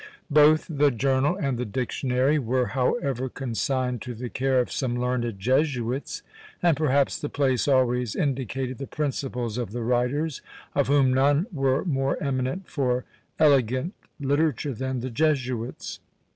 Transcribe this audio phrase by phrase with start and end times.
[0.31, 5.37] Both the journal and the dictionary were, however, consigned to the care of some learned
[5.39, 6.23] Jesuits;
[6.63, 10.41] and perhaps the place always indicated the principles of the writers,
[10.73, 13.05] of whom none were more eminent for
[13.37, 15.99] elegant literature than the Jesuits.